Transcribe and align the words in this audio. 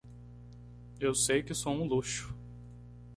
Eu 0.99 1.13
sei 1.13 1.43
que 1.43 1.53
sou 1.53 1.73
um 1.75 1.83
luxo. 1.85 2.33